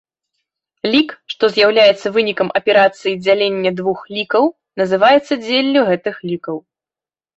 [0.93, 4.43] Лік, што з'яўляецца вынікам аперацыі дзялення двух лікаў,
[4.83, 6.55] называецца дзеллю гэтых лікаў.